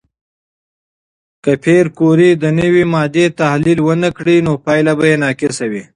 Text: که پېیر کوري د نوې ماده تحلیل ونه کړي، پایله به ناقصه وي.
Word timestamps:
که 1.43 1.51
پېیر 1.63 1.85
کوري 1.97 2.31
د 2.37 2.45
نوې 2.59 2.83
ماده 2.93 3.25
تحلیل 3.39 3.79
ونه 3.83 4.09
کړي، 4.17 4.37
پایله 4.65 4.93
به 4.99 5.09
ناقصه 5.23 5.65
وي. 5.71 5.83